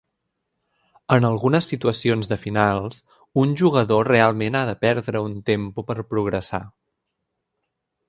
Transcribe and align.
En 1.15 1.27
algunes 1.29 1.69
situacions 1.73 2.31
de 2.31 2.39
finals, 2.47 2.99
un 3.43 3.53
jugador 3.63 4.11
realment 4.17 4.61
ha 4.61 4.65
de 4.73 4.77
"perdre" 4.89 5.25
un 5.31 5.39
tempo 5.55 5.89
per 5.93 6.01
progressar. 6.17 6.67